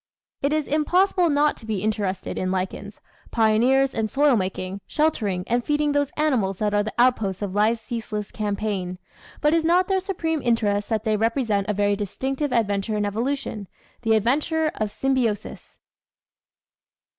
[0.41, 5.63] It is impossible not to be interested in lichens, pioneers in soil making, sheltering and
[5.63, 8.97] feeding those animals that are the outposts of life's ceaseless campaign,
[9.41, 13.67] but is not their supreme interest that they represent a very distinctive adventure in evolution
[14.01, 15.77] the adventure of symbiosis?